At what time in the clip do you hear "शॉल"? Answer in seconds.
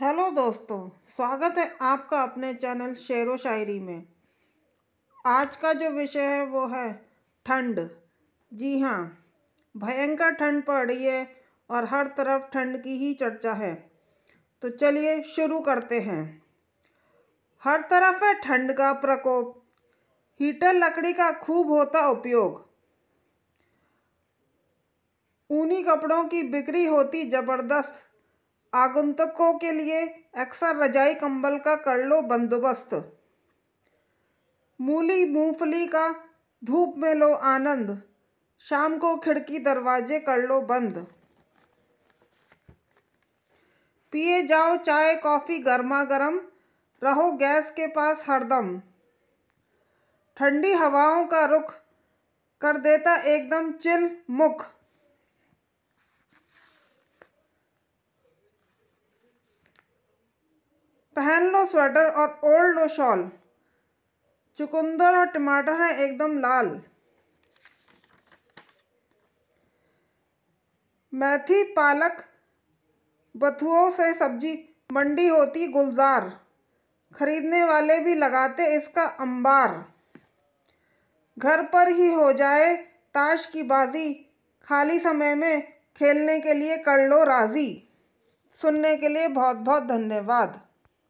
62.88-63.30